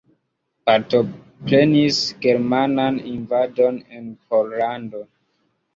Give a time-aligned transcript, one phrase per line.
[0.69, 5.09] Partoprenis germanan invadon en Pollando.